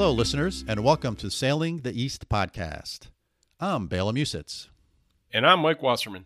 Hello, 0.00 0.12
listeners, 0.12 0.64
and 0.66 0.82
welcome 0.82 1.14
to 1.16 1.30
Sailing 1.30 1.80
the 1.80 1.92
East 1.92 2.30
podcast. 2.30 3.08
I'm 3.60 3.86
Bela 3.86 4.14
Musitz. 4.14 4.70
And 5.30 5.46
I'm 5.46 5.60
Mike 5.60 5.82
Wasserman. 5.82 6.24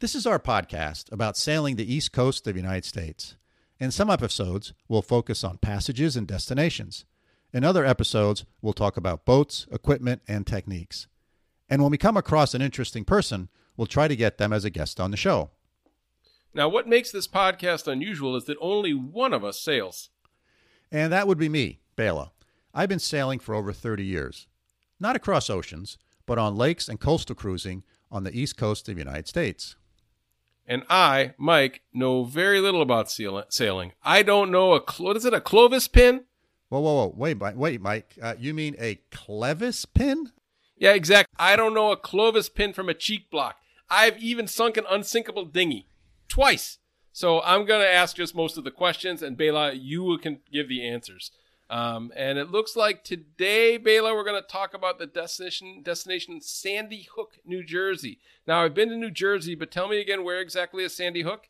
This 0.00 0.16
is 0.16 0.26
our 0.26 0.40
podcast 0.40 1.12
about 1.12 1.36
sailing 1.36 1.76
the 1.76 1.94
east 1.94 2.10
coast 2.12 2.44
of 2.48 2.54
the 2.54 2.60
United 2.60 2.84
States. 2.84 3.36
In 3.78 3.92
some 3.92 4.10
episodes, 4.10 4.72
we'll 4.88 5.02
focus 5.02 5.44
on 5.44 5.58
passages 5.58 6.16
and 6.16 6.26
destinations. 6.26 7.04
In 7.52 7.62
other 7.62 7.84
episodes, 7.84 8.44
we'll 8.60 8.72
talk 8.72 8.96
about 8.96 9.24
boats, 9.24 9.68
equipment, 9.70 10.22
and 10.26 10.44
techniques. 10.44 11.06
And 11.68 11.82
when 11.82 11.92
we 11.92 11.98
come 11.98 12.16
across 12.16 12.54
an 12.54 12.60
interesting 12.60 13.04
person, 13.04 13.50
we'll 13.76 13.86
try 13.86 14.08
to 14.08 14.16
get 14.16 14.38
them 14.38 14.52
as 14.52 14.64
a 14.64 14.70
guest 14.70 14.98
on 14.98 15.12
the 15.12 15.16
show. 15.16 15.50
Now, 16.52 16.68
what 16.68 16.88
makes 16.88 17.12
this 17.12 17.28
podcast 17.28 17.86
unusual 17.86 18.34
is 18.34 18.46
that 18.46 18.58
only 18.60 18.94
one 18.94 19.32
of 19.32 19.44
us 19.44 19.60
sails. 19.60 20.10
And 20.90 21.12
that 21.12 21.28
would 21.28 21.38
be 21.38 21.48
me, 21.48 21.78
Bela. 21.94 22.32
I've 22.76 22.90
been 22.90 22.98
sailing 22.98 23.38
for 23.38 23.54
over 23.54 23.72
30 23.72 24.04
years. 24.04 24.46
Not 25.00 25.16
across 25.16 25.48
oceans, 25.48 25.96
but 26.26 26.36
on 26.36 26.56
lakes 26.56 26.90
and 26.90 27.00
coastal 27.00 27.34
cruising 27.34 27.84
on 28.12 28.22
the 28.22 28.38
east 28.38 28.58
coast 28.58 28.86
of 28.86 28.96
the 28.96 29.00
United 29.00 29.26
States. 29.26 29.76
And 30.66 30.84
I, 30.90 31.32
Mike, 31.38 31.80
know 31.94 32.24
very 32.24 32.60
little 32.60 32.82
about 32.82 33.10
sailing. 33.10 33.92
I 34.02 34.22
don't 34.22 34.50
know 34.50 34.74
a 34.74 34.80
clo- 34.80 35.06
what 35.06 35.16
is 35.16 35.24
it 35.24 35.32
a 35.32 35.40
Clovis 35.40 35.88
pin? 35.88 36.24
Whoa, 36.68 36.80
whoa, 36.80 36.94
whoa! 36.94 37.14
Wait, 37.16 37.38
wait, 37.56 37.80
Mike. 37.80 38.18
Uh, 38.20 38.34
you 38.38 38.52
mean 38.52 38.74
a 38.78 39.00
Clevis 39.10 39.86
pin? 39.94 40.32
Yeah, 40.76 40.92
exactly. 40.92 41.32
I 41.38 41.56
don't 41.56 41.72
know 41.72 41.92
a 41.92 41.96
Clovis 41.96 42.50
pin 42.50 42.74
from 42.74 42.90
a 42.90 42.94
cheek 42.94 43.30
block. 43.30 43.56
I've 43.88 44.18
even 44.18 44.46
sunk 44.48 44.76
an 44.76 44.84
unsinkable 44.90 45.46
dinghy 45.46 45.86
twice. 46.28 46.78
So 47.12 47.40
I'm 47.42 47.64
going 47.64 47.80
to 47.80 47.90
ask 47.90 48.16
just 48.16 48.34
most 48.34 48.58
of 48.58 48.64
the 48.64 48.70
questions, 48.70 49.22
and 49.22 49.36
Bela, 49.38 49.72
you 49.72 50.18
can 50.18 50.40
give 50.52 50.68
the 50.68 50.86
answers. 50.86 51.30
Um, 51.68 52.12
and 52.14 52.38
it 52.38 52.50
looks 52.50 52.76
like 52.76 53.02
today, 53.02 53.76
Bela, 53.76 54.14
we're 54.14 54.24
going 54.24 54.40
to 54.40 54.48
talk 54.48 54.72
about 54.72 54.98
the 54.98 55.06
destination 55.06 55.82
destination 55.82 56.40
Sandy 56.40 57.08
Hook, 57.16 57.38
New 57.44 57.64
Jersey. 57.64 58.20
Now, 58.46 58.62
I've 58.62 58.74
been 58.74 58.90
to 58.90 58.96
New 58.96 59.10
Jersey, 59.10 59.56
but 59.56 59.72
tell 59.72 59.88
me 59.88 60.00
again, 60.00 60.22
where 60.22 60.40
exactly 60.40 60.84
is 60.84 60.94
Sandy 60.94 61.22
Hook? 61.22 61.48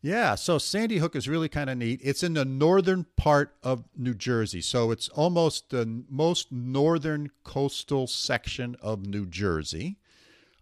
Yeah, 0.00 0.36
so 0.36 0.58
Sandy 0.58 0.98
Hook 0.98 1.16
is 1.16 1.28
really 1.28 1.48
kind 1.48 1.68
of 1.68 1.76
neat. 1.76 2.00
It's 2.04 2.22
in 2.22 2.34
the 2.34 2.44
northern 2.44 3.04
part 3.16 3.56
of 3.64 3.82
New 3.96 4.14
Jersey, 4.14 4.60
so 4.60 4.92
it's 4.92 5.08
almost 5.08 5.70
the 5.70 6.04
most 6.08 6.52
northern 6.52 7.32
coastal 7.42 8.06
section 8.06 8.76
of 8.80 9.06
New 9.06 9.26
Jersey. 9.26 9.96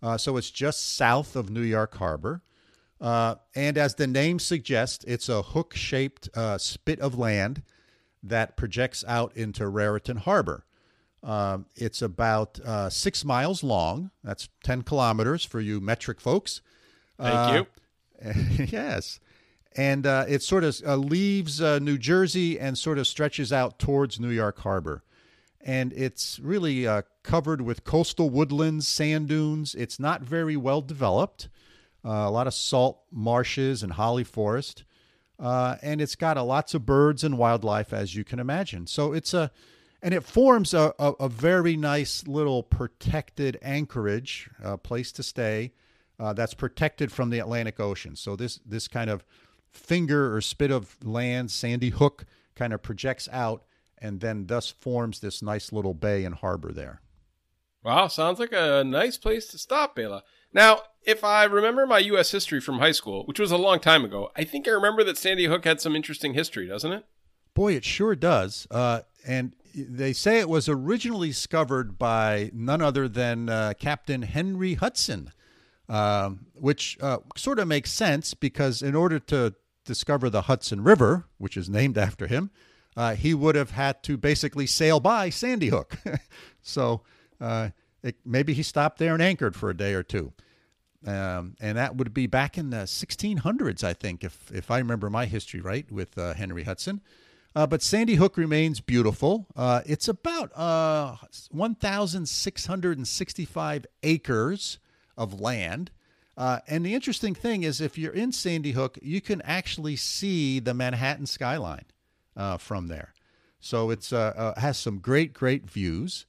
Uh, 0.03 0.17
so 0.17 0.39
it's 0.39 0.51
just 0.51 0.97
south 0.97 1.37
of 1.37 1.51
New 1.51 1.63
York 1.63 1.97
Harbor. 1.97 2.43
Uh, 2.99 3.35
and 3.55 3.77
as 3.77 3.97
the 3.97 4.07
name 4.07 4.39
suggests, 4.39 5.05
it's 5.05 5.29
a 5.29 5.43
hook 5.43 5.75
shaped 5.75 6.31
uh, 6.35 6.57
spit 6.57 6.99
of 7.01 7.19
land 7.19 7.63
that 8.29 8.57
projects 8.57 9.05
out 9.07 9.37
into 9.37 9.69
Raritan 9.69 10.19
Harbor. 10.19 10.65
Um, 11.23 11.67
it's 11.75 12.03
about 12.03 12.61
uh, 12.61 12.89
six 12.89 13.25
miles 13.25 13.65
long. 13.65 14.11
That's 14.23 14.49
10 14.65 14.83
kilometers 14.83 15.45
for 15.45 15.61
you 15.61 15.81
metric 15.81 16.21
folks. 16.21 16.61
Thank 17.19 17.35
uh, 17.35 17.65
you. 18.25 18.67
yes. 18.71 19.19
And 19.77 20.07
uh, 20.07 20.25
it 20.29 20.43
sort 20.43 20.65
of 20.65 20.81
uh, 20.87 20.97
leaves 20.97 21.61
uh, 21.61 21.81
New 21.81 21.99
Jersey 21.99 22.59
and 22.59 22.79
sort 22.79 22.99
of 22.99 23.07
stretches 23.07 23.53
out 23.53 23.79
towards 23.79 24.21
New 24.21 24.31
York 24.31 24.61
Harbor. 24.61 25.03
And 25.61 25.93
it's 25.95 26.39
really 26.39 26.87
uh, 26.87 27.03
covered 27.25 27.61
with 27.61 27.83
coastal 27.83 28.31
woodlands, 28.31 28.87
sand 28.87 29.29
dunes. 29.29 29.75
It's 29.75 29.99
not 29.99 30.23
very 30.23 30.57
well 30.57 30.81
developed. 30.81 31.49
a 32.05 32.31
lot 32.31 32.47
of 32.47 32.55
salt 32.55 33.01
marshes 33.11 33.83
and 33.83 33.95
holly 33.95 34.23
forest 34.23 34.85
uh, 35.39 35.77
and 35.83 36.01
it's 36.01 36.17
got 36.17 36.37
a, 36.37 36.43
lots 36.43 36.75
of 36.75 36.87
birds 36.87 37.25
and 37.25 37.39
wildlife, 37.39 37.93
as 37.93 38.15
you 38.15 38.25
can 38.25 38.39
imagine. 38.39 38.87
So 38.87 39.13
it's 39.13 39.35
a, 39.35 39.51
and 40.03 40.15
it 40.15 40.25
forms 40.25 40.75
a, 40.75 40.95
a, 40.99 41.13
a 41.21 41.29
very 41.29 41.77
nice 41.77 42.27
little 42.27 42.63
protected 42.63 43.59
anchorage, 43.63 44.49
a 44.63 44.79
place 44.79 45.13
to 45.13 45.23
stay 45.23 45.73
uh, 46.19 46.33
that's 46.33 46.55
protected 46.55 47.13
from 47.13 47.31
the 47.31 47.39
Atlantic 47.39 47.81
Ocean. 47.81 48.17
So 48.17 48.37
this 48.37 48.61
this 48.65 48.89
kind 48.89 49.11
of 49.11 49.25
finger 49.71 50.35
or 50.35 50.41
spit 50.41 50.71
of 50.71 50.97
land, 51.05 51.51
sandy 51.51 51.91
hook, 51.91 52.25
kind 52.55 52.73
of 52.73 52.83
projects 52.83 53.29
out, 53.31 53.65
and 53.99 54.21
then 54.21 54.47
thus 54.47 54.71
forms 54.71 55.21
this 55.21 55.43
nice 55.43 55.73
little 55.73 55.95
bay 55.95 56.25
and 56.25 56.35
harbor 56.35 56.73
there. 56.73 57.01
Wow, 57.83 58.09
sounds 58.09 58.39
like 58.41 58.53
a 58.53 58.83
nice 58.85 59.17
place 59.17 59.47
to 59.49 59.59
stop, 59.59 59.95
Bela. 59.95 60.25
Now, 60.53 60.81
if 61.03 61.23
I 61.23 61.45
remember 61.45 61.87
my 61.87 61.99
U.S. 61.99 62.31
history 62.31 62.61
from 62.61 62.79
high 62.79 62.93
school, 62.93 63.25
which 63.25 63.39
was 63.39 63.53
a 63.53 63.57
long 63.57 63.79
time 63.79 64.05
ago, 64.05 64.31
I 64.37 64.45
think 64.45 64.67
I 64.67 64.73
remember 64.73 65.05
that 65.05 65.17
Sandy 65.17 65.47
Hook 65.47 65.65
had 65.65 65.81
some 65.81 65.95
interesting 65.95 66.35
history, 66.35 66.67
doesn't 66.67 66.93
it? 66.93 67.05
Boy, 67.55 67.75
it 67.75 67.85
sure 67.85 68.15
does. 68.15 68.67
Uh, 68.71 69.03
and 69.27 69.55
they 69.75 70.13
say 70.13 70.41
it 70.41 70.49
was 70.49 70.69
originally 70.69 71.29
discovered 71.29 71.99
by 71.99 72.51
none 72.53 72.83
other 72.83 73.09
than 73.09 73.49
uh, 73.49 73.75
Captain 73.79 74.23
Henry 74.23 74.75
Hudson, 74.75 75.33
um, 75.89 76.47
which 76.55 76.99
uh, 77.01 77.19
sort 77.37 77.59
of 77.59 77.69
makes 77.69 77.91
sense 77.93 78.35
because 78.35 78.83
in 78.83 78.95
order 78.95 79.19
to 79.21 79.55
discover 79.85 80.29
the 80.29 80.43
Hudson 80.43 80.83
River, 80.83 81.27
which 81.39 81.57
is 81.57 81.69
named 81.69 81.97
after 81.97 82.27
him, 82.27 82.51
uh, 82.97 83.15
he 83.15 83.35
would 83.35 83.55
have 83.55 83.73
had 83.73 84.03
to 84.05 84.17
basically 84.17 84.67
sail 84.67 85.01
by 85.01 85.31
Sandy 85.31 85.69
Hook. 85.69 85.99
so 86.63 87.03
uh, 87.41 87.71
it, 88.07 88.17
maybe 88.25 88.55
he 88.55 88.63
stopped 88.63 88.99
there 88.99 89.13
and 89.13 89.23
anchored 89.23 89.57
for 89.57 89.69
a 89.69 89.77
day 89.77 89.93
or 89.95 90.03
two. 90.03 90.33
Um, 91.05 91.57
and 91.61 91.77
that 91.77 91.97
would 91.97 92.15
be 92.15 92.27
back 92.27 92.57
in 92.57 92.71
the 92.71 92.85
1600s, 92.85 93.85
I 93.85 93.93
think, 93.93 94.25
if 94.25 94.51
if 94.53 94.71
I 94.71 94.79
remember 94.79 95.11
my 95.11 95.27
history 95.27 95.61
right, 95.61 95.85
with 95.91 96.17
uh, 96.19 96.33
Henry 96.35 96.63
Hudson. 96.65 97.01
Uh, 97.55 97.67
but 97.67 97.83
Sandy 97.83 98.15
Hook 98.17 98.37
remains 98.37 98.81
beautiful. 98.81 99.47
Uh, 99.57 99.81
it's 99.87 100.09
about 100.09 100.55
uh, 100.57 101.17
1,665 101.51 103.87
acres 104.03 104.79
of 105.17 105.41
land. 105.41 105.91
Uh, 106.37 106.59
and 106.69 106.85
the 106.85 106.95
interesting 106.95 107.35
thing 107.35 107.63
is, 107.63 107.81
if 107.81 107.97
you're 107.97 108.13
in 108.13 108.31
Sandy 108.31 108.73
Hook, 108.73 108.99
you 109.01 109.23
can 109.23 109.41
actually 109.43 109.97
see 109.97 110.61
the 110.61 110.75
Manhattan 110.75 111.25
skyline 111.25 111.87
uh, 112.37 112.59
from 112.59 112.89
there. 112.89 113.15
So 113.59 113.89
it 113.91 114.07
has 114.11 114.77
some 114.77 114.99
great, 114.99 115.33
great 115.33 115.71
views. 115.71 116.27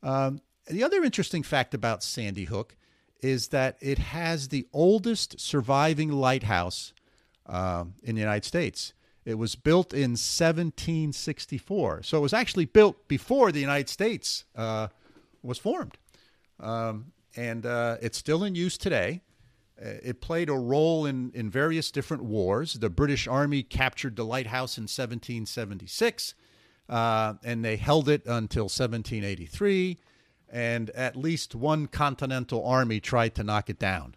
Um, 0.00 0.40
the 0.66 0.82
other 0.84 1.02
interesting 1.02 1.42
fact 1.42 1.74
about 1.74 2.02
Sandy 2.02 2.44
Hook 2.44 2.76
is 3.20 3.48
that 3.48 3.76
it 3.80 3.98
has 3.98 4.48
the 4.48 4.66
oldest 4.72 5.40
surviving 5.40 6.10
lighthouse 6.10 6.92
uh, 7.46 7.84
in 8.02 8.14
the 8.14 8.20
United 8.20 8.44
States. 8.44 8.92
It 9.24 9.38
was 9.38 9.54
built 9.54 9.92
in 9.92 10.12
1764. 10.12 12.02
So 12.02 12.18
it 12.18 12.20
was 12.20 12.32
actually 12.32 12.64
built 12.64 13.06
before 13.06 13.52
the 13.52 13.60
United 13.60 13.88
States 13.88 14.44
uh, 14.56 14.88
was 15.42 15.58
formed. 15.58 15.96
Um, 16.58 17.12
and 17.36 17.64
uh, 17.64 17.98
it's 18.02 18.18
still 18.18 18.42
in 18.42 18.56
use 18.56 18.76
today. 18.76 19.22
Uh, 19.80 19.90
it 20.02 20.20
played 20.20 20.48
a 20.48 20.54
role 20.54 21.06
in, 21.06 21.30
in 21.34 21.48
various 21.50 21.92
different 21.92 22.24
wars. 22.24 22.74
The 22.74 22.90
British 22.90 23.28
Army 23.28 23.62
captured 23.62 24.16
the 24.16 24.24
lighthouse 24.24 24.76
in 24.76 24.82
1776, 24.82 26.34
uh, 26.88 27.34
and 27.44 27.64
they 27.64 27.76
held 27.76 28.08
it 28.08 28.26
until 28.26 28.64
1783 28.64 29.98
and 30.52 30.90
at 30.90 31.16
least 31.16 31.54
one 31.54 31.86
Continental 31.86 32.64
Army 32.64 33.00
tried 33.00 33.34
to 33.34 33.42
knock 33.42 33.70
it 33.70 33.78
down. 33.78 34.14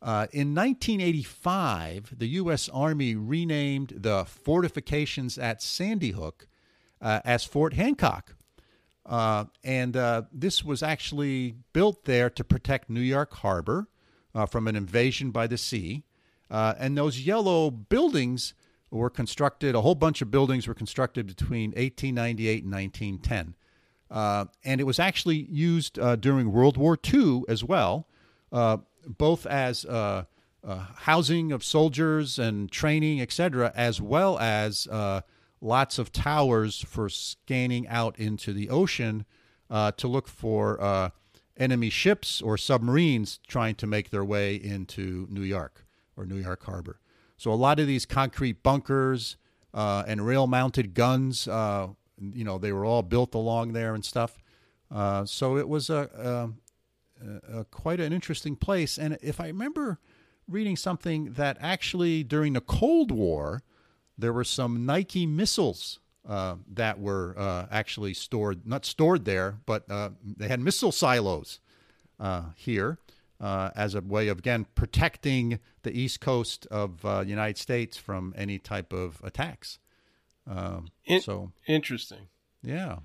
Uh, 0.00 0.26
in 0.32 0.54
1985, 0.54 2.14
the 2.16 2.28
U.S. 2.28 2.68
Army 2.70 3.14
renamed 3.14 3.94
the 3.96 4.24
fortifications 4.24 5.36
at 5.36 5.60
Sandy 5.60 6.12
Hook 6.12 6.46
uh, 7.00 7.20
as 7.24 7.44
Fort 7.44 7.74
Hancock. 7.74 8.34
Uh, 9.04 9.46
and 9.64 9.96
uh, 9.96 10.22
this 10.32 10.64
was 10.64 10.82
actually 10.82 11.56
built 11.72 12.04
there 12.04 12.30
to 12.30 12.44
protect 12.44 12.88
New 12.88 13.00
York 13.00 13.34
Harbor 13.34 13.88
uh, 14.34 14.46
from 14.46 14.68
an 14.68 14.76
invasion 14.76 15.30
by 15.30 15.46
the 15.46 15.58
sea. 15.58 16.04
Uh, 16.50 16.74
and 16.78 16.96
those 16.96 17.20
yellow 17.20 17.70
buildings 17.70 18.54
were 18.90 19.10
constructed, 19.10 19.74
a 19.74 19.80
whole 19.80 19.94
bunch 19.94 20.22
of 20.22 20.30
buildings 20.30 20.66
were 20.66 20.74
constructed 20.74 21.26
between 21.26 21.70
1898 21.70 22.64
and 22.64 22.72
1910. 22.72 23.54
Uh, 24.10 24.46
and 24.64 24.80
it 24.80 24.84
was 24.84 24.98
actually 24.98 25.36
used 25.50 25.98
uh, 25.98 26.16
during 26.16 26.50
World 26.50 26.76
War 26.76 26.98
II 27.12 27.42
as 27.48 27.62
well 27.62 28.06
uh, 28.52 28.78
both 29.06 29.46
as 29.46 29.84
uh, 29.84 30.24
uh, 30.64 30.86
housing 30.96 31.52
of 31.52 31.64
soldiers 31.64 32.38
and 32.38 32.70
training, 32.70 33.20
etc., 33.20 33.72
as 33.74 34.00
well 34.00 34.38
as 34.38 34.88
lots 35.60 35.98
of 35.98 36.12
towers 36.12 36.80
for 36.82 37.08
scanning 37.08 37.86
out 37.88 38.18
into 38.18 38.52
the 38.52 38.70
ocean 38.70 39.24
to 39.70 40.08
look 40.08 40.28
for 40.28 41.12
enemy 41.56 41.90
ships 41.90 42.40
or 42.40 42.56
submarines 42.56 43.40
trying 43.48 43.74
to 43.74 43.86
make 43.86 44.10
their 44.10 44.24
way 44.24 44.54
into 44.54 45.26
New 45.30 45.42
York 45.42 45.84
or 46.16 46.24
New 46.24 46.36
York 46.36 46.64
Harbor. 46.64 47.00
So 47.36 47.52
a 47.52 47.54
lot 47.54 47.80
of 47.80 47.86
these 47.86 48.06
concrete 48.06 48.62
bunkers 48.62 49.36
and 49.72 50.24
rail-mounted 50.26 50.94
guns, 50.94 51.46
you 52.20 52.44
know, 52.44 52.58
they 52.58 52.72
were 52.72 52.84
all 52.84 53.02
built 53.02 53.34
along 53.34 53.72
there 53.72 53.94
and 53.94 54.04
stuff. 54.04 54.38
Uh, 54.90 55.24
so 55.24 55.56
it 55.56 55.68
was 55.68 55.90
a, 55.90 56.54
a, 57.22 57.58
a, 57.58 57.64
quite 57.66 58.00
an 58.00 58.12
interesting 58.12 58.56
place. 58.56 58.98
And 58.98 59.18
if 59.22 59.40
I 59.40 59.46
remember 59.48 59.98
reading 60.48 60.76
something 60.76 61.32
that 61.34 61.58
actually 61.60 62.22
during 62.22 62.54
the 62.54 62.60
Cold 62.60 63.10
War, 63.10 63.62
there 64.16 64.32
were 64.32 64.44
some 64.44 64.86
Nike 64.86 65.26
missiles 65.26 66.00
uh, 66.28 66.56
that 66.72 66.98
were 66.98 67.34
uh, 67.38 67.66
actually 67.70 68.14
stored, 68.14 68.66
not 68.66 68.84
stored 68.84 69.24
there, 69.24 69.58
but 69.66 69.90
uh, 69.90 70.10
they 70.24 70.48
had 70.48 70.60
missile 70.60 70.92
silos 70.92 71.60
uh, 72.18 72.42
here 72.56 72.98
uh, 73.40 73.70
as 73.76 73.94
a 73.94 74.00
way 74.00 74.28
of, 74.28 74.38
again, 74.38 74.66
protecting 74.74 75.58
the 75.82 75.98
east 75.98 76.20
coast 76.20 76.66
of 76.70 77.02
the 77.02 77.24
United 77.26 77.58
States 77.58 77.96
from 77.96 78.34
any 78.36 78.58
type 78.58 78.92
of 78.92 79.20
attacks. 79.22 79.78
Um, 80.48 80.88
In- 81.04 81.20
so 81.20 81.52
interesting. 81.66 82.28
Yeah. 82.62 82.98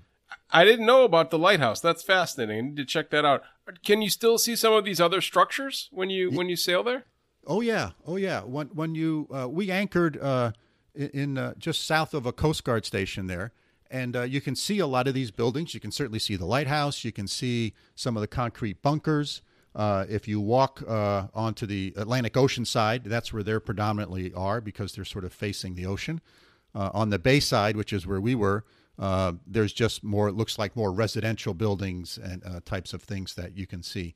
I 0.50 0.64
didn't 0.64 0.86
know 0.86 1.04
about 1.04 1.30
the 1.30 1.38
lighthouse. 1.38 1.80
That's 1.80 2.02
fascinating. 2.02 2.58
I 2.58 2.60
need 2.62 2.76
to 2.76 2.84
check 2.84 3.10
that 3.10 3.24
out. 3.24 3.42
Can 3.84 4.02
you 4.02 4.10
still 4.10 4.38
see 4.38 4.56
some 4.56 4.72
of 4.72 4.84
these 4.84 5.00
other 5.00 5.20
structures 5.20 5.88
when 5.92 6.10
you 6.10 6.30
when 6.30 6.48
you 6.48 6.56
sail 6.56 6.82
there? 6.82 7.04
Oh 7.46 7.60
yeah, 7.60 7.90
oh 8.06 8.16
yeah. 8.16 8.40
When 8.40 8.68
when 8.68 8.94
you 8.94 9.28
uh, 9.32 9.48
we 9.48 9.70
anchored 9.70 10.20
uh, 10.20 10.52
in 10.94 11.38
uh, 11.38 11.54
just 11.58 11.86
south 11.86 12.14
of 12.14 12.26
a 12.26 12.32
Coast 12.32 12.64
Guard 12.64 12.84
station 12.84 13.26
there, 13.26 13.52
and 13.90 14.16
uh, 14.16 14.22
you 14.22 14.40
can 14.40 14.54
see 14.56 14.78
a 14.78 14.86
lot 14.86 15.08
of 15.08 15.14
these 15.14 15.30
buildings. 15.30 15.74
You 15.74 15.80
can 15.80 15.92
certainly 15.92 16.18
see 16.18 16.36
the 16.36 16.46
lighthouse. 16.46 17.04
You 17.04 17.12
can 17.12 17.26
see 17.26 17.74
some 17.94 18.16
of 18.16 18.20
the 18.20 18.28
concrete 18.28 18.82
bunkers. 18.82 19.42
Uh, 19.74 20.04
if 20.08 20.28
you 20.28 20.40
walk 20.40 20.82
uh, 20.86 21.26
onto 21.34 21.66
the 21.66 21.92
Atlantic 21.96 22.36
Ocean 22.36 22.64
side, 22.64 23.04
that's 23.04 23.32
where 23.32 23.42
they're 23.42 23.60
predominantly 23.60 24.32
are 24.32 24.60
because 24.60 24.92
they're 24.92 25.04
sort 25.04 25.24
of 25.24 25.32
facing 25.32 25.74
the 25.74 25.84
ocean. 25.84 26.20
On 26.74 27.10
the 27.10 27.18
bay 27.18 27.40
side, 27.40 27.76
which 27.76 27.92
is 27.92 28.06
where 28.06 28.20
we 28.20 28.34
were, 28.34 28.64
there's 29.46 29.72
just 29.72 30.02
more. 30.04 30.28
It 30.28 30.34
looks 30.34 30.58
like 30.58 30.76
more 30.76 30.92
residential 30.92 31.54
buildings 31.54 32.18
and 32.18 32.64
types 32.64 32.92
of 32.92 33.02
things 33.02 33.34
that 33.34 33.56
you 33.56 33.66
can 33.66 33.82
see. 33.82 34.14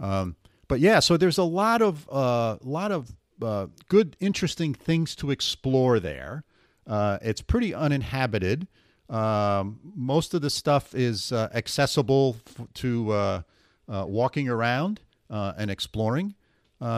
Um, 0.00 0.36
but 0.68 0.80
yeah, 0.80 1.00
so 1.00 1.16
there's 1.16 1.38
a 1.38 1.44
lot 1.44 1.82
of 1.82 2.08
uh, 2.10 2.56
lot 2.62 2.92
of 2.92 3.12
uh, 3.42 3.66
good, 3.88 4.16
interesting 4.20 4.74
things 4.74 5.14
to 5.16 5.30
explore 5.30 6.00
there. 6.00 6.44
Uh, 6.86 7.18
it's 7.22 7.40
pretty 7.40 7.74
uninhabited. 7.74 8.66
Um, 9.08 9.80
most 9.94 10.32
of 10.34 10.40
the 10.40 10.50
stuff 10.50 10.94
is 10.94 11.32
uh, 11.32 11.48
accessible 11.52 12.36
f- 12.46 12.66
to 12.74 13.12
uh, 13.12 13.42
uh, 13.88 14.04
walking 14.08 14.48
around 14.48 15.00
and 15.28 15.70
exploring. 15.70 16.34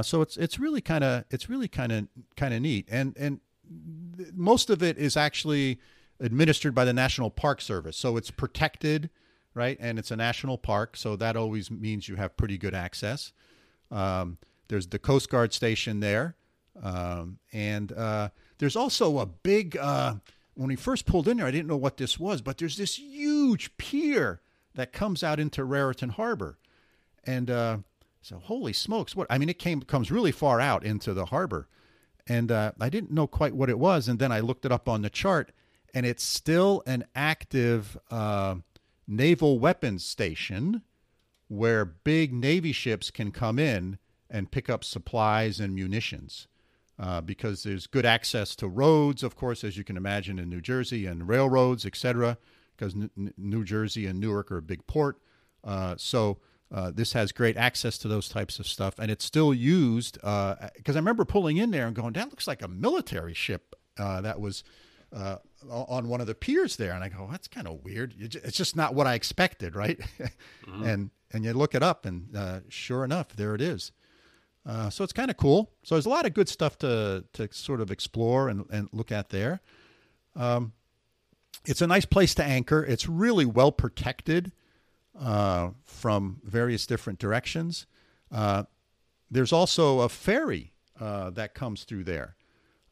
so 0.03 0.23
it's 0.23 0.37
it's 0.37 0.59
really 0.59 0.81
kind 0.81 1.05
of 1.05 1.25
it's 1.31 1.49
really 1.49 1.69
kind 1.69 1.93
of 1.93 2.09
kind 2.37 2.55
of 2.55 2.63
neat, 2.63 2.89
and 2.91 3.17
and 3.17 3.41
most 4.33 4.71
of 4.71 4.83
it 4.83 4.99
is 4.99 5.17
actually 5.17 5.81
administered 6.21 6.75
by 6.75 6.85
the 6.85 6.93
National 6.93 7.31
Park 7.31 7.61
Service, 7.61 7.97
so 7.97 8.17
it's 8.17 8.31
protected, 8.31 9.11
right? 9.55 9.77
And 9.81 9.99
it's 9.99 10.11
a 10.11 10.17
national 10.17 10.59
park, 10.59 10.97
so 10.97 11.17
that 11.17 11.37
always 11.37 11.71
means 11.71 12.09
you 12.09 12.17
have 12.17 12.37
pretty 12.37 12.59
good 12.59 12.75
access. 12.75 13.33
Um, 13.91 14.39
there's 14.69 14.89
the 14.89 14.99
Coast 14.99 15.29
Guard 15.31 15.53
station 15.53 16.01
there. 16.01 16.37
Um, 16.83 17.39
and 17.53 17.93
uh, 17.93 18.31
there's 18.59 18.77
also 18.77 19.19
a 19.19 19.27
big, 19.27 19.77
uh, 19.77 20.15
when 20.55 20.69
we 20.69 20.77
first 20.77 21.07
pulled 21.07 21.29
in 21.29 21.37
there, 21.37 21.47
I 21.47 21.51
didn't 21.51 21.69
know 21.69 21.77
what 21.77 21.97
this 21.97 22.19
was, 22.19 22.43
but 22.43 22.59
there's 22.59 22.77
this 22.77 22.99
huge 22.99 23.77
pier 23.77 24.41
that 24.75 24.93
comes 24.93 25.23
out 25.23 25.39
into 25.39 25.65
Raritan 25.65 26.11
Harbor. 26.11 26.59
And 27.25 27.51
uh, 27.51 27.79
so, 28.23 28.39
holy 28.39 28.73
smokes, 28.73 29.15
what? 29.15 29.27
I 29.31 29.39
mean, 29.39 29.49
it 29.49 29.59
came 29.59 29.83
comes 29.83 30.11
really 30.11 30.33
far 30.33 30.61
out 30.61 30.85
into 30.85 31.15
the 31.15 31.27
harbor. 31.27 31.69
And 32.27 32.51
uh, 32.51 32.73
I 32.81 32.89
didn't 32.89 33.11
know 33.11 33.27
quite 33.27 33.55
what 33.55 33.71
it 33.71 33.79
was. 33.79 34.09
And 34.09 34.19
then 34.19 34.33
I 34.33 34.41
looked 34.41 34.65
it 34.65 34.73
up 34.73 34.89
on 34.89 35.03
the 35.03 35.11
chart, 35.11 35.53
and 35.93 36.07
it's 36.07 36.25
still 36.25 36.83
an 36.87 37.05
active 37.15 37.99
uh, 38.11 38.57
naval 39.07 39.59
weapons 39.59 40.05
station 40.05 40.83
where 41.49 41.85
big 41.85 42.33
Navy 42.33 42.73
ships 42.73 43.11
can 43.11 43.31
come 43.31 43.59
in 43.59 43.99
and 44.31 44.51
pick 44.51 44.71
up 44.71 44.83
supplies 44.83 45.61
and 45.61 45.75
munitions. 45.75 46.49
Uh, 46.97 47.21
because 47.21 47.65
there's 47.65 47.89
good 47.89 48.07
access 48.07 48.55
to 48.55 48.69
roads, 48.69 49.25
of 49.25 49.35
course, 49.35 49.65
as 49.65 49.77
you 49.77 49.83
can 49.83 49.97
imagine 49.97 50.39
in 50.39 50.49
New 50.49 50.61
Jersey, 50.61 51.07
and 51.07 51.27
railroads, 51.29 51.85
etc. 51.85 52.39
Because 52.77 52.95
N- 52.95 53.35
New 53.37 53.65
Jersey 53.65 54.07
and 54.07 54.21
Newark 54.21 54.53
are 54.53 54.59
a 54.59 54.63
big 54.63 54.87
port, 54.87 55.19
uh, 55.65 55.97
so 55.99 56.39
uh, 56.75 56.91
this 56.93 57.13
has 57.13 57.31
great 57.31 57.57
access 57.57 57.97
to 57.99 58.09
those 58.09 58.29
types 58.29 58.59
of 58.59 58.67
stuff, 58.67 58.99
and 58.99 59.09
it's 59.09 59.25
still 59.25 59.55
used. 59.55 60.15
Because 60.15 60.67
uh, 60.89 60.93
I 60.93 60.97
remember 60.97 61.25
pulling 61.25 61.57
in 61.57 61.71
there 61.71 61.87
and 61.87 61.95
going, 61.95 62.15
"That 62.15 62.31
looks 62.31 62.49
like 62.49 62.63
a 62.63 62.69
military 62.69 63.33
ship 63.33 63.77
uh, 63.97 64.21
that 64.23 64.41
was 64.41 64.65
uh, 65.13 65.37
on 65.71 66.09
one 66.09 66.21
of 66.21 66.27
the 66.27 66.35
piers 66.35 66.75
there," 66.75 66.93
and 66.93 67.05
I 67.05 67.11
go, 67.11 67.29
"That's 67.31 67.47
kind 67.47 67.69
of 67.69 67.85
weird. 67.85 68.15
It's 68.19 68.57
just 68.57 68.75
not 68.75 68.93
what 68.93 69.07
I 69.07 69.15
expected, 69.15 69.77
right?" 69.77 70.01
mm-hmm. 70.01 70.83
And 70.83 71.11
and 71.33 71.45
you 71.45 71.53
look 71.53 71.77
it 71.77 71.83
up, 71.85 72.07
and 72.07 72.37
uh, 72.37 72.61
sure 72.69 73.05
enough, 73.05 73.29
there 73.37 73.55
it 73.55 73.61
is. 73.61 73.93
Uh, 74.67 74.91
so 74.91 75.05
it's 75.05 75.13
kind 75.13 75.31
of 75.31 75.37
cool. 75.37 75.71
So 75.85 75.95
there's 75.95 76.07
a 76.07 76.11
lot 76.11 76.27
of 76.27 76.35
good 76.35 76.49
stuff 76.49 76.77
to 76.79 77.25
to 77.35 77.49
sort 77.53 77.83
of 77.83 77.93
explore 77.93 78.49
and, 78.49 78.65
and 78.73 78.89
look 78.93 79.13
at 79.13 79.29
there. 79.29 79.61
Um, 80.35 80.73
it's 81.67 81.81
a 81.81 81.87
nice 81.87 82.05
place 82.05 82.35
to 82.35 82.45
anchor. 82.45 82.85
It's 82.85 83.09
really 83.09 83.47
well 83.47 83.71
protected 83.71 84.51
uh, 85.19 85.71
from 85.85 86.41
various 86.45 86.87
different 86.87 87.19
directions. 87.19 87.87
Uh, 88.33 88.65
there's 89.31 89.53
also 89.53 90.01
a 90.01 90.09
ferry 90.09 90.73
uh, 91.01 91.31
that 91.31 91.55
comes 91.55 91.85
through 91.85 92.05
there 92.05 92.37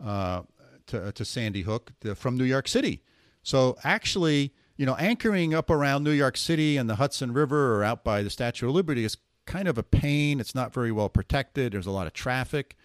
uh, 0.04 0.42
to, 0.86 1.12
to 1.12 1.24
Sandy 1.24 1.62
Hook 1.62 1.92
the, 2.00 2.14
from 2.14 2.36
New 2.36 2.44
York 2.44 2.69
City. 2.69 3.02
So 3.42 3.76
actually, 3.82 4.52
you 4.76 4.86
know, 4.86 4.96
anchoring 4.96 5.52
up 5.52 5.69
around 5.70 6.04
New 6.04 6.12
York 6.12 6.36
City 6.36 6.76
and 6.76 6.88
the 6.88 6.96
Hudson 6.96 7.32
River 7.32 7.76
or 7.76 7.84
out 7.84 8.04
by 8.04 8.22
the 8.22 8.30
Statue 8.30 8.68
of 8.68 8.75
Liberty 8.75 9.04
is 9.04 9.16
kind 9.46 9.66
of 9.66 9.76
a 9.76 9.82
pain. 9.82 10.38
It's 10.38 10.54
not 10.54 10.72
very 10.72 10.92
well 10.92 11.08
protected. 11.08 11.72
There's 11.72 11.86
a 11.86 11.90
lot 11.90 12.06
of 12.06 12.12
traffic. 12.12 12.76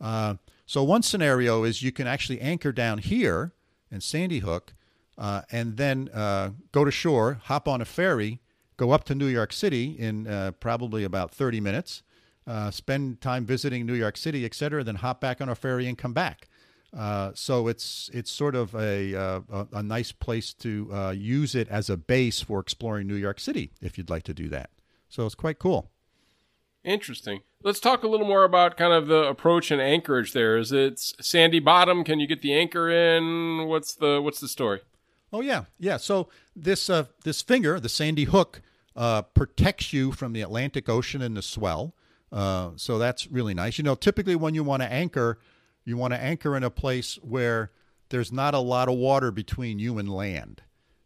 Uh, 0.00 0.34
so 0.64 0.82
one 0.82 1.02
scenario 1.02 1.64
is 1.64 1.82
you 1.82 1.92
can 1.92 2.06
actually 2.06 2.40
anchor 2.40 2.72
down 2.72 2.98
here 2.98 3.52
in 3.90 4.00
Sandy 4.00 4.40
Hook, 4.40 4.74
and 5.18 5.76
then 5.76 6.10
go 6.72 6.84
to 6.84 6.90
shore, 6.90 7.40
hop 7.44 7.66
on 7.68 7.80
a 7.80 7.84
ferry, 7.84 8.40
go 8.76 8.90
up 8.90 9.04
to 9.04 9.14
New 9.14 9.26
York 9.26 9.52
City 9.52 9.96
in 9.98 10.26
uh, 10.26 10.52
probably 10.60 11.04
about 11.04 11.30
30 11.30 11.60
minutes, 11.60 12.02
uh, 12.46 12.70
spend 12.70 13.20
time 13.20 13.44
visiting 13.44 13.86
New 13.86 13.94
York 13.94 14.16
City, 14.16 14.44
et 14.44 14.54
cetera, 14.54 14.84
then 14.84 14.96
hop 14.96 15.20
back 15.20 15.40
on 15.40 15.48
a 15.48 15.54
ferry 15.54 15.86
and 15.86 15.98
come 15.98 16.12
back. 16.12 16.48
Uh, 16.96 17.32
so 17.34 17.68
it's 17.68 18.08
it's 18.14 18.30
sort 18.30 18.54
of 18.54 18.74
a 18.74 19.14
uh, 19.14 19.40
a, 19.52 19.66
a, 19.72 19.82
nice 19.82 20.12
place 20.12 20.54
to 20.54 20.88
uh, 20.92 21.10
use 21.10 21.54
it 21.54 21.68
as 21.68 21.90
a 21.90 21.96
base 21.96 22.40
for 22.40 22.58
exploring 22.60 23.06
New 23.06 23.16
York 23.16 23.38
City 23.38 23.72
if 23.82 23.98
you'd 23.98 24.08
like 24.08 24.22
to 24.22 24.32
do 24.32 24.48
that. 24.48 24.70
So 25.08 25.26
it's 25.26 25.34
quite 25.34 25.58
cool. 25.58 25.90
Interesting. 26.84 27.40
Let's 27.62 27.80
talk 27.80 28.04
a 28.04 28.08
little 28.08 28.26
more 28.26 28.44
about 28.44 28.76
kind 28.76 28.92
of 28.92 29.08
the 29.08 29.24
approach 29.24 29.70
and 29.70 29.80
anchorage. 29.80 30.32
There 30.32 30.56
is 30.56 30.72
it 30.72 30.98
sandy 31.00 31.58
bottom. 31.58 32.04
Can 32.04 32.20
you 32.20 32.26
get 32.26 32.40
the 32.40 32.54
anchor 32.54 32.88
in? 32.88 33.66
What's 33.66 33.94
the 33.94 34.22
what's 34.22 34.40
the 34.40 34.48
story? 34.48 34.80
Oh 35.32 35.40
yeah, 35.40 35.64
yeah. 35.78 35.96
So 35.96 36.28
this 36.54 36.88
uh, 36.88 37.06
this 37.24 37.42
finger, 37.42 37.80
the 37.80 37.88
sandy 37.88 38.24
hook, 38.24 38.62
uh, 38.96 39.22
protects 39.22 39.92
you 39.92 40.10
from 40.12 40.32
the 40.32 40.40
Atlantic 40.40 40.88
Ocean 40.88 41.22
and 41.22 41.36
the 41.36 41.42
swell. 41.42 41.94
Uh, 42.32 42.70
so 42.76 42.98
that's 42.98 43.30
really 43.30 43.54
nice. 43.54 43.78
You 43.78 43.84
know, 43.84 43.94
typically 43.94 44.36
when 44.36 44.54
you 44.54 44.64
want 44.64 44.82
to 44.82 44.92
anchor, 44.92 45.38
you 45.84 45.96
want 45.96 46.14
to 46.14 46.20
anchor 46.20 46.56
in 46.56 46.64
a 46.64 46.70
place 46.70 47.16
where 47.22 47.70
there's 48.08 48.32
not 48.32 48.54
a 48.54 48.58
lot 48.58 48.88
of 48.88 48.96
water 48.96 49.30
between 49.30 49.78
you 49.78 49.98
and 49.98 50.08
land. 50.08 50.62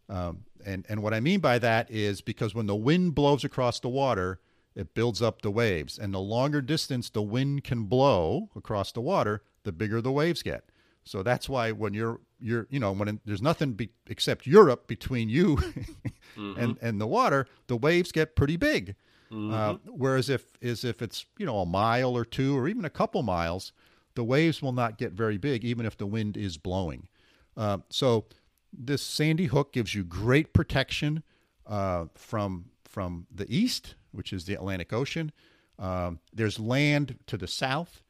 Um, 0.09 0.45
and, 0.65 0.85
and 0.89 1.01
what 1.03 1.13
I 1.13 1.19
mean 1.19 1.39
by 1.39 1.59
that 1.59 1.89
is 1.89 2.21
because 2.21 2.55
when 2.55 2.67
the 2.67 2.75
wind 2.75 3.15
blows 3.15 3.43
across 3.43 3.79
the 3.79 3.89
water, 3.89 4.39
it 4.75 4.93
builds 4.93 5.21
up 5.21 5.41
the 5.41 5.51
waves. 5.51 5.99
And 5.99 6.13
the 6.13 6.19
longer 6.19 6.61
distance 6.61 7.09
the 7.09 7.21
wind 7.21 7.63
can 7.63 7.83
blow 7.83 8.49
across 8.55 8.91
the 8.91 9.01
water, 9.01 9.43
the 9.63 9.71
bigger 9.71 10.01
the 10.01 10.11
waves 10.11 10.43
get. 10.43 10.65
So 11.03 11.23
that's 11.23 11.49
why 11.49 11.71
when 11.71 11.93
you're 11.93 12.21
you're 12.41 12.67
you 12.69 12.79
know 12.79 12.91
when 12.91 13.07
it, 13.07 13.19
there's 13.25 13.41
nothing 13.41 13.73
be, 13.73 13.89
except 14.07 14.47
Europe 14.47 14.87
between 14.87 15.29
you 15.29 15.55
mm-hmm. 16.37 16.59
and 16.59 16.77
and 16.81 16.99
the 16.99 17.07
water, 17.07 17.47
the 17.67 17.77
waves 17.77 18.11
get 18.11 18.35
pretty 18.35 18.57
big. 18.57 18.95
Mm-hmm. 19.31 19.53
Uh, 19.53 19.73
whereas 19.85 20.29
if 20.29 20.45
is 20.61 20.83
if 20.83 21.01
it's 21.01 21.25
you 21.37 21.45
know 21.45 21.59
a 21.59 21.65
mile 21.65 22.17
or 22.17 22.25
two 22.25 22.57
or 22.57 22.67
even 22.67 22.85
a 22.85 22.89
couple 22.89 23.23
miles, 23.23 23.71
the 24.15 24.23
waves 24.23 24.61
will 24.61 24.73
not 24.73 24.97
get 24.97 25.13
very 25.13 25.37
big, 25.37 25.63
even 25.63 25.85
if 25.85 25.97
the 25.97 26.05
wind 26.05 26.35
is 26.35 26.57
blowing. 26.57 27.07
Uh, 27.55 27.77
so 27.89 28.25
this 28.73 29.01
sandy 29.01 29.45
hook 29.45 29.73
gives 29.73 29.93
you 29.95 30.03
great 30.03 30.53
protection 30.53 31.23
uh, 31.65 32.05
from 32.15 32.65
from 32.83 33.25
the 33.33 33.45
east, 33.53 33.95
which 34.11 34.33
is 34.33 34.45
the 34.45 34.53
Atlantic 34.53 34.91
Ocean, 34.91 35.31
Um, 35.79 36.19
there's 36.33 36.59
land 36.59 37.17
to 37.27 37.37
the 37.37 37.47
south. 37.47 38.03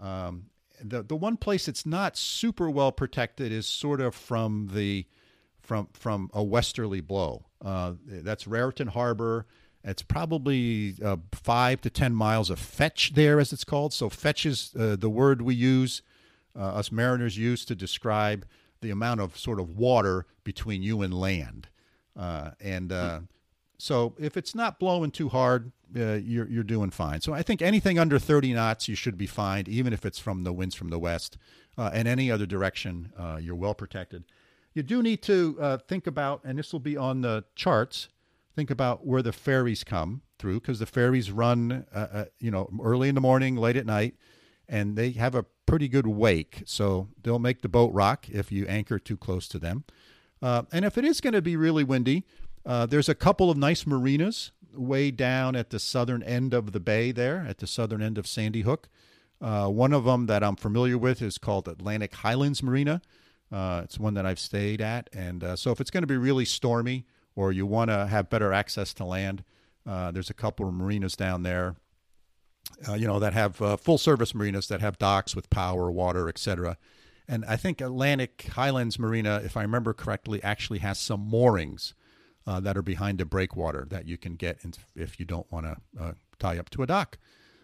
Um, 0.00 0.46
the 0.82 1.02
the 1.02 1.16
one 1.16 1.36
place 1.36 1.66
that's 1.66 1.86
not 1.86 2.16
super 2.16 2.70
well 2.70 2.92
protected 2.92 3.52
is 3.52 3.66
sort 3.66 4.00
of 4.00 4.14
from 4.14 4.70
the 4.72 5.06
from 5.60 5.88
from 5.92 6.30
a 6.32 6.42
westerly 6.42 7.00
blow. 7.00 7.46
Uh, 7.64 7.94
that's 8.06 8.46
Raritan 8.46 8.88
Harbor. 8.88 9.46
It's 9.84 10.02
probably 10.02 10.94
uh, 11.04 11.16
five 11.32 11.80
to 11.80 11.90
ten 11.90 12.14
miles 12.14 12.50
of 12.50 12.58
fetch 12.58 13.14
there, 13.14 13.40
as 13.40 13.52
it's 13.52 13.64
called. 13.64 13.92
So 13.92 14.08
fetch 14.08 14.46
is 14.46 14.74
uh, 14.78 14.96
the 14.96 15.10
word 15.10 15.42
we 15.42 15.54
use, 15.54 16.02
uh, 16.56 16.62
us 16.62 16.92
mariners 16.92 17.36
use 17.36 17.64
to 17.64 17.74
describe 17.74 18.46
the 18.80 18.90
amount 18.90 19.20
of 19.20 19.36
sort 19.36 19.58
of 19.58 19.76
water 19.76 20.26
between 20.44 20.82
you 20.82 21.02
and 21.02 21.14
land. 21.14 21.68
Uh, 22.16 22.50
and 22.60 22.92
uh, 22.92 23.20
so 23.82 24.14
if 24.16 24.36
it's 24.36 24.54
not 24.54 24.78
blowing 24.78 25.10
too 25.10 25.28
hard, 25.28 25.72
uh, 25.96 26.12
you're 26.12 26.48
you're 26.48 26.62
doing 26.62 26.90
fine. 26.90 27.20
So 27.20 27.32
I 27.32 27.42
think 27.42 27.60
anything 27.60 27.98
under 27.98 28.16
30 28.16 28.54
knots, 28.54 28.86
you 28.86 28.94
should 28.94 29.18
be 29.18 29.26
fine, 29.26 29.64
even 29.66 29.92
if 29.92 30.06
it's 30.06 30.20
from 30.20 30.44
the 30.44 30.52
winds 30.52 30.76
from 30.76 30.90
the 30.90 31.00
west. 31.00 31.36
Uh, 31.76 31.90
and 31.92 32.06
any 32.06 32.30
other 32.30 32.46
direction, 32.46 33.12
uh, 33.18 33.40
you're 33.42 33.56
well 33.56 33.74
protected. 33.74 34.22
You 34.72 34.84
do 34.84 35.02
need 35.02 35.20
to 35.22 35.58
uh, 35.60 35.78
think 35.78 36.06
about, 36.06 36.42
and 36.44 36.60
this 36.60 36.72
will 36.72 36.78
be 36.78 36.96
on 36.96 37.22
the 37.22 37.44
charts. 37.56 38.08
Think 38.54 38.70
about 38.70 39.04
where 39.04 39.20
the 39.20 39.32
ferries 39.32 39.82
come 39.82 40.22
through, 40.38 40.60
because 40.60 40.78
the 40.78 40.86
ferries 40.86 41.32
run, 41.32 41.84
uh, 41.92 42.06
uh, 42.12 42.24
you 42.38 42.52
know, 42.52 42.70
early 42.80 43.08
in 43.08 43.16
the 43.16 43.20
morning, 43.20 43.56
late 43.56 43.76
at 43.76 43.84
night, 43.84 44.14
and 44.68 44.94
they 44.94 45.10
have 45.10 45.34
a 45.34 45.44
pretty 45.66 45.88
good 45.88 46.06
wake. 46.06 46.62
So 46.66 47.08
they'll 47.20 47.40
make 47.40 47.62
the 47.62 47.68
boat 47.68 47.92
rock 47.92 48.28
if 48.28 48.52
you 48.52 48.64
anchor 48.68 49.00
too 49.00 49.16
close 49.16 49.48
to 49.48 49.58
them. 49.58 49.82
and 50.40 50.84
if 50.84 50.96
it 50.96 51.04
is 51.04 51.20
going 51.20 51.34
to 51.34 51.42
be 51.42 51.56
really 51.56 51.82
windy, 51.82 52.24
uh, 52.64 52.86
there's 52.86 53.08
a 53.08 53.14
couple 53.14 53.50
of 53.50 53.56
nice 53.56 53.86
marinas 53.86 54.52
way 54.74 55.10
down 55.10 55.56
at 55.56 55.70
the 55.70 55.78
southern 55.78 56.22
end 56.22 56.54
of 56.54 56.72
the 56.72 56.80
bay 56.80 57.12
there, 57.12 57.44
at 57.48 57.58
the 57.58 57.66
southern 57.66 58.02
end 58.02 58.18
of 58.18 58.26
Sandy 58.26 58.62
Hook. 58.62 58.88
Uh, 59.40 59.68
one 59.68 59.92
of 59.92 60.04
them 60.04 60.26
that 60.26 60.44
I'm 60.44 60.56
familiar 60.56 60.96
with 60.96 61.20
is 61.20 61.36
called 61.36 61.66
Atlantic 61.66 62.14
Highlands 62.14 62.62
Marina. 62.62 63.02
Uh, 63.50 63.82
it's 63.84 63.98
one 63.98 64.14
that 64.14 64.24
I've 64.24 64.38
stayed 64.38 64.80
at. 64.80 65.10
And 65.12 65.42
uh, 65.42 65.56
so 65.56 65.72
if 65.72 65.80
it's 65.80 65.90
going 65.90 66.04
to 66.04 66.06
be 66.06 66.16
really 66.16 66.44
stormy 66.44 67.04
or 67.34 67.50
you 67.52 67.66
want 67.66 67.90
to 67.90 68.06
have 68.06 68.30
better 68.30 68.52
access 68.52 68.94
to 68.94 69.04
land, 69.04 69.44
uh, 69.86 70.12
there's 70.12 70.30
a 70.30 70.34
couple 70.34 70.68
of 70.68 70.74
marinas 70.74 71.16
down 71.16 71.42
there. 71.42 71.74
Uh, 72.88 72.94
you 72.94 73.08
know 73.08 73.18
that 73.18 73.32
have 73.32 73.56
full 73.80 73.98
service 73.98 74.34
marinas 74.34 74.68
that 74.68 74.80
have 74.80 74.96
docks 74.96 75.34
with 75.34 75.50
power, 75.50 75.90
water, 75.90 76.28
etc. 76.28 76.78
And 77.26 77.44
I 77.44 77.56
think 77.56 77.80
Atlantic 77.80 78.46
Highlands 78.52 79.00
Marina, 79.00 79.42
if 79.44 79.56
I 79.56 79.62
remember 79.62 79.92
correctly, 79.92 80.40
actually 80.44 80.78
has 80.78 80.98
some 80.98 81.20
moorings 81.20 81.94
uh, 82.46 82.60
that 82.60 82.76
are 82.76 82.82
behind 82.82 83.20
a 83.20 83.24
breakwater 83.24 83.86
that 83.90 84.06
you 84.06 84.16
can 84.16 84.36
get 84.36 84.60
if 84.94 85.18
you 85.18 85.26
don't 85.26 85.50
want 85.50 85.66
to 85.66 85.76
uh, 86.00 86.12
tie 86.38 86.58
up 86.58 86.70
to 86.70 86.82
a 86.82 86.86
dock. 86.86 87.18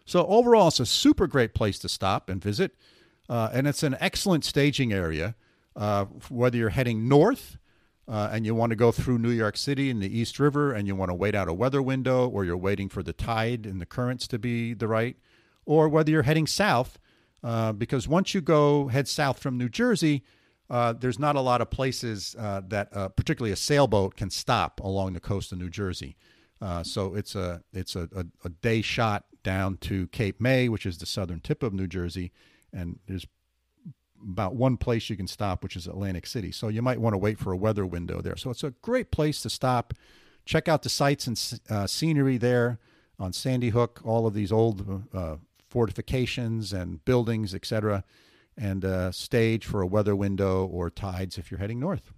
So 0.04 0.26
overall, 0.26 0.68
it's 0.68 0.80
a 0.80 0.86
super 0.86 1.26
great 1.26 1.54
place 1.54 1.78
to 1.80 1.88
stop 1.88 2.30
and 2.30 2.42
visit, 2.42 2.74
uh, 3.28 3.50
and 3.52 3.66
it's 3.66 3.82
an 3.82 3.96
excellent 4.00 4.44
staging 4.44 4.92
area. 4.92 5.34
Uh, 5.76 6.06
whether 6.28 6.56
you're 6.56 6.70
heading 6.70 7.06
north 7.06 7.56
uh, 8.08 8.30
and 8.32 8.44
you 8.44 8.52
want 8.52 8.70
to 8.70 8.76
go 8.76 8.90
through 8.90 9.18
New 9.18 9.30
York 9.30 9.56
City 9.56 9.90
and 9.90 10.02
the 10.02 10.18
East 10.18 10.40
River, 10.40 10.72
and 10.72 10.88
you 10.88 10.96
want 10.96 11.10
to 11.10 11.14
wait 11.14 11.34
out 11.34 11.46
a 11.46 11.52
weather 11.52 11.80
window, 11.80 12.26
or 12.26 12.44
you're 12.44 12.56
waiting 12.56 12.88
for 12.88 13.02
the 13.02 13.12
tide 13.12 13.66
and 13.66 13.80
the 13.80 13.86
currents 13.86 14.26
to 14.28 14.38
be 14.38 14.74
the 14.74 14.88
right, 14.88 15.16
or 15.66 15.88
whether 15.88 16.10
you're 16.10 16.22
heading 16.22 16.46
south, 16.46 16.98
uh, 17.44 17.72
because 17.72 18.08
once 18.08 18.34
you 18.34 18.40
go 18.40 18.88
head 18.88 19.06
south 19.06 19.38
from 19.38 19.58
New 19.58 19.68
Jersey, 19.68 20.24
uh, 20.70 20.92
there's 20.92 21.18
not 21.18 21.36
a 21.36 21.40
lot 21.40 21.60
of 21.60 21.70
places 21.70 22.36
uh, 22.38 22.60
that, 22.68 22.94
uh, 22.94 23.08
particularly 23.08 23.52
a 23.52 23.56
sailboat, 23.56 24.16
can 24.16 24.30
stop 24.30 24.80
along 24.80 25.14
the 25.14 25.20
coast 25.20 25.50
of 25.52 25.58
New 25.58 25.70
Jersey. 25.70 26.16
Uh, 26.60 26.82
so 26.82 27.14
it's 27.14 27.34
a 27.34 27.62
it's 27.72 27.94
a, 27.94 28.08
a, 28.14 28.26
a, 28.44 28.48
day 28.48 28.82
shot 28.82 29.24
down 29.44 29.76
to 29.76 30.08
Cape 30.08 30.40
May, 30.40 30.68
which 30.68 30.84
is 30.84 30.98
the 30.98 31.06
southern 31.06 31.40
tip 31.40 31.62
of 31.62 31.72
New 31.72 31.86
Jersey, 31.86 32.32
and 32.72 32.98
there's 33.06 33.26
about 34.20 34.56
one 34.56 34.76
place 34.76 35.08
you 35.08 35.16
can 35.16 35.28
stop, 35.28 35.62
which 35.62 35.76
is 35.76 35.86
Atlantic 35.86 36.26
City. 36.26 36.50
So 36.50 36.66
you 36.66 36.82
might 36.82 37.00
want 37.00 37.14
to 37.14 37.18
wait 37.18 37.38
for 37.38 37.52
a 37.52 37.56
weather 37.56 37.86
window 37.86 38.20
there. 38.20 38.36
So 38.36 38.50
it's 38.50 38.64
a 38.64 38.72
great 38.82 39.12
place 39.12 39.40
to 39.42 39.50
stop. 39.50 39.94
Check 40.44 40.66
out 40.66 40.82
the 40.82 40.88
sights 40.88 41.28
and 41.28 41.60
uh, 41.70 41.86
scenery 41.86 42.36
there 42.36 42.80
on 43.20 43.32
Sandy 43.32 43.68
Hook. 43.68 44.00
All 44.04 44.26
of 44.26 44.34
these 44.34 44.50
old 44.50 45.04
fortifications 45.70 46.72
and 46.72 47.04
buildings, 47.04 47.54
etc 47.54 48.02
and 48.58 48.84
uh, 48.84 49.12
stage 49.12 49.64
for 49.64 49.80
a 49.80 49.86
weather 49.86 50.16
window 50.16 50.66
or 50.66 50.90
tides 50.90 51.38
if 51.38 51.50
you're 51.50 51.60
heading 51.60 51.80
north. 51.80 52.12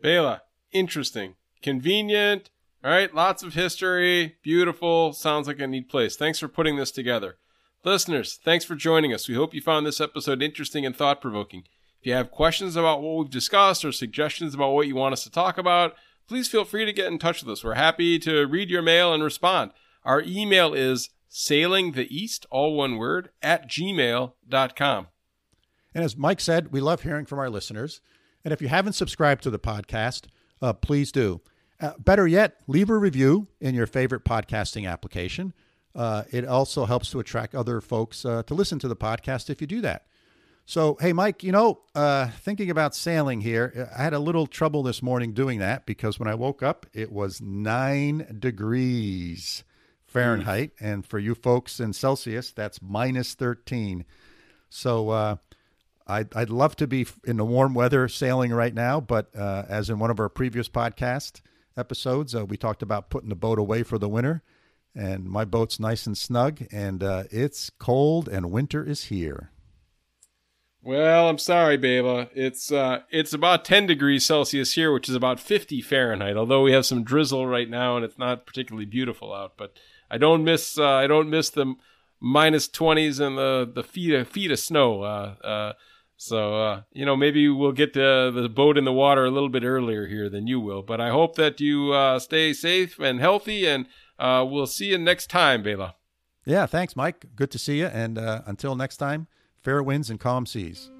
Bela, 0.00 0.42
interesting, 0.72 1.36
convenient. 1.62 2.50
All 2.82 2.90
right, 2.90 3.14
lots 3.14 3.42
of 3.42 3.54
history, 3.54 4.36
beautiful. 4.42 5.12
Sounds 5.12 5.46
like 5.46 5.60
a 5.60 5.66
neat 5.66 5.88
place. 5.88 6.16
Thanks 6.16 6.38
for 6.38 6.48
putting 6.48 6.76
this 6.76 6.90
together. 6.90 7.36
Listeners, 7.84 8.38
thanks 8.42 8.64
for 8.64 8.74
joining 8.74 9.12
us. 9.12 9.28
We 9.28 9.34
hope 9.34 9.54
you 9.54 9.60
found 9.60 9.86
this 9.86 10.00
episode 10.00 10.42
interesting 10.42 10.84
and 10.84 10.96
thought 10.96 11.20
provoking. 11.20 11.64
If 12.00 12.06
you 12.06 12.12
have 12.14 12.30
questions 12.30 12.76
about 12.76 13.02
what 13.02 13.16
we've 13.16 13.30
discussed 13.30 13.84
or 13.84 13.92
suggestions 13.92 14.54
about 14.54 14.72
what 14.72 14.86
you 14.86 14.94
want 14.94 15.14
us 15.14 15.24
to 15.24 15.30
talk 15.30 15.56
about, 15.56 15.94
please 16.28 16.48
feel 16.48 16.64
free 16.64 16.84
to 16.84 16.92
get 16.92 17.06
in 17.06 17.18
touch 17.18 17.42
with 17.42 17.50
us. 17.50 17.64
We're 17.64 17.74
happy 17.74 18.18
to 18.20 18.46
read 18.46 18.68
your 18.68 18.82
mail 18.82 19.12
and 19.14 19.22
respond. 19.22 19.70
Our 20.04 20.22
email 20.22 20.74
is 20.74 21.08
sailing 21.28 21.92
the 21.92 22.14
east 22.14 22.46
all 22.50 22.74
one 22.76 22.96
word 22.96 23.30
at 23.42 23.68
gmail.com 23.68 25.06
and 25.94 26.04
as 26.04 26.16
mike 26.16 26.40
said 26.40 26.72
we 26.72 26.80
love 26.80 27.02
hearing 27.02 27.26
from 27.26 27.38
our 27.38 27.50
listeners. 27.50 28.00
And 28.44 28.52
if 28.52 28.60
you 28.60 28.68
haven't 28.68 28.92
subscribed 28.92 29.42
to 29.44 29.50
the 29.50 29.58
podcast 29.58 30.26
uh, 30.62 30.72
please 30.72 31.12
do. 31.12 31.40
Uh, 31.80 31.92
better 31.98 32.26
yet 32.26 32.60
leave 32.66 32.88
a 32.88 32.96
review 32.96 33.48
in 33.60 33.74
your 33.74 33.86
favorite 33.86 34.24
podcasting 34.24 34.90
application. 34.90 35.52
Uh, 35.94 36.24
it 36.30 36.46
also 36.46 36.86
helps 36.86 37.10
to 37.10 37.20
attract 37.20 37.54
other 37.54 37.80
folks 37.80 38.24
uh, 38.24 38.42
to 38.44 38.54
listen 38.54 38.78
to 38.78 38.88
the 38.88 38.96
podcast 38.96 39.50
if 39.50 39.60
you 39.60 39.66
do 39.66 39.80
that. 39.80 40.06
So 40.66 40.96
hey 40.98 41.12
mike 41.12 41.42
you 41.42 41.52
know 41.52 41.82
uh, 41.94 42.28
thinking 42.40 42.70
about 42.70 42.94
sailing 42.94 43.42
here 43.42 43.90
i 43.94 44.02
had 44.02 44.14
a 44.14 44.18
little 44.18 44.46
trouble 44.46 44.82
this 44.82 45.02
morning 45.02 45.34
doing 45.34 45.58
that 45.58 45.84
because 45.84 46.18
when 46.18 46.26
i 46.26 46.34
woke 46.34 46.62
up 46.62 46.86
it 46.94 47.12
was 47.12 47.42
nine 47.42 48.38
degrees 48.38 49.62
Fahrenheit, 50.14 50.76
mm. 50.76 50.92
and 50.92 51.06
for 51.06 51.18
you 51.18 51.34
folks 51.34 51.80
in 51.80 51.92
Celsius, 51.92 52.52
that's 52.52 52.80
minus 52.80 53.34
13. 53.34 54.04
So 54.70 55.10
uh, 55.10 55.36
I'd, 56.06 56.34
I'd 56.34 56.50
love 56.50 56.76
to 56.76 56.86
be 56.86 57.06
in 57.24 57.36
the 57.36 57.44
warm 57.44 57.74
weather 57.74 58.08
sailing 58.08 58.52
right 58.52 58.72
now, 58.72 59.00
but 59.00 59.34
uh, 59.36 59.64
as 59.68 59.90
in 59.90 59.98
one 59.98 60.10
of 60.10 60.20
our 60.20 60.28
previous 60.28 60.68
podcast 60.68 61.40
episodes, 61.76 62.34
uh, 62.34 62.46
we 62.46 62.56
talked 62.56 62.82
about 62.82 63.10
putting 63.10 63.28
the 63.28 63.34
boat 63.34 63.58
away 63.58 63.82
for 63.82 63.98
the 63.98 64.08
winter, 64.08 64.42
and 64.94 65.24
my 65.24 65.44
boat's 65.44 65.80
nice 65.80 66.06
and 66.06 66.16
snug, 66.16 66.62
and 66.70 67.02
uh, 67.02 67.24
it's 67.30 67.68
cold, 67.70 68.28
and 68.28 68.52
winter 68.52 68.84
is 68.84 69.04
here. 69.04 69.50
Well, 70.80 71.30
I'm 71.30 71.38
sorry, 71.38 71.78
Bela. 71.78 72.28
It's 72.34 72.70
uh, 72.70 73.00
it's 73.10 73.32
about 73.32 73.64
10 73.64 73.86
degrees 73.86 74.26
Celsius 74.26 74.74
here, 74.74 74.92
which 74.92 75.08
is 75.08 75.14
about 75.14 75.40
50 75.40 75.80
Fahrenheit. 75.80 76.36
Although 76.36 76.62
we 76.62 76.72
have 76.72 76.84
some 76.84 77.02
drizzle 77.02 77.46
right 77.46 77.70
now, 77.70 77.96
and 77.96 78.04
it's 78.04 78.18
not 78.18 78.44
particularly 78.44 78.84
beautiful 78.84 79.32
out, 79.32 79.54
but 79.56 79.78
I 80.14 80.18
don't 80.18 80.44
miss 80.44 80.78
uh, 80.78 80.84
I 80.84 81.08
don't 81.08 81.28
miss 81.28 81.50
the 81.50 81.74
minus 82.20 82.68
twenties 82.68 83.18
and 83.18 83.36
the 83.36 83.68
the 83.74 83.82
feet 83.82 84.14
of, 84.14 84.28
feet 84.28 84.52
of 84.52 84.60
snow. 84.60 85.02
Uh, 85.02 85.34
uh, 85.44 85.72
so 86.16 86.62
uh, 86.62 86.82
you 86.92 87.04
know 87.04 87.16
maybe 87.16 87.48
we'll 87.48 87.72
get 87.72 87.94
the 87.94 88.30
the 88.32 88.48
boat 88.48 88.78
in 88.78 88.84
the 88.84 88.92
water 88.92 89.24
a 89.24 89.30
little 89.32 89.48
bit 89.48 89.64
earlier 89.64 90.06
here 90.06 90.28
than 90.30 90.46
you 90.46 90.60
will. 90.60 90.82
But 90.82 91.00
I 91.00 91.10
hope 91.10 91.34
that 91.34 91.60
you 91.60 91.92
uh, 91.92 92.20
stay 92.20 92.52
safe 92.52 93.00
and 93.00 93.18
healthy, 93.18 93.66
and 93.66 93.86
uh, 94.16 94.46
we'll 94.48 94.68
see 94.68 94.86
you 94.86 94.98
next 94.98 95.30
time, 95.30 95.64
Bela. 95.64 95.96
Yeah, 96.46 96.66
thanks, 96.66 96.94
Mike. 96.94 97.26
Good 97.34 97.50
to 97.50 97.58
see 97.58 97.80
you, 97.80 97.86
and 97.86 98.16
until 98.18 98.76
next 98.76 98.98
time, 98.98 99.26
fair 99.62 99.82
winds 99.82 100.10
and 100.10 100.20
calm 100.20 100.46
seas. 100.46 100.90